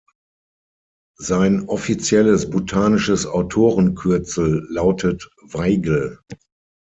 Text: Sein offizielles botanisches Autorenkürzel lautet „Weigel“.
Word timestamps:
Sein 1.19 1.67
offizielles 1.69 2.49
botanisches 2.49 3.27
Autorenkürzel 3.27 4.65
lautet 4.71 5.29
„Weigel“. 5.43 6.17